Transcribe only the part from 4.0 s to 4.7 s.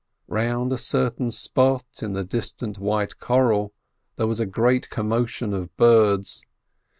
there was a